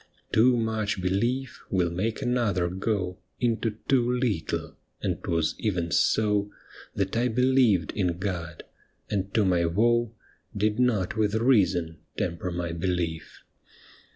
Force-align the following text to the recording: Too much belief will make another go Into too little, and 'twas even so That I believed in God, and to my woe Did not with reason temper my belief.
Too 0.31 0.57
much 0.57 0.99
belief 0.99 1.61
will 1.69 1.91
make 1.91 2.23
another 2.23 2.69
go 2.69 3.19
Into 3.39 3.77
too 3.87 4.11
little, 4.17 4.75
and 4.99 5.23
'twas 5.23 5.53
even 5.59 5.91
so 5.91 6.49
That 6.95 7.15
I 7.15 7.27
believed 7.27 7.91
in 7.91 8.17
God, 8.17 8.63
and 9.11 9.31
to 9.35 9.45
my 9.45 9.65
woe 9.67 10.15
Did 10.57 10.79
not 10.79 11.17
with 11.17 11.35
reason 11.35 11.99
temper 12.17 12.49
my 12.49 12.71
belief. 12.71 13.43